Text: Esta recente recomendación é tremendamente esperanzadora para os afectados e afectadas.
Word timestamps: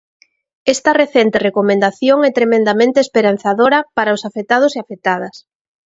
Esta 0.73 0.91
recente 1.01 1.37
recomendación 1.47 2.17
é 2.29 2.31
tremendamente 2.39 2.99
esperanzadora 3.05 3.79
para 3.97 4.15
os 4.17 4.25
afectados 4.29 4.71
e 4.73 4.79
afectadas. 4.81 5.35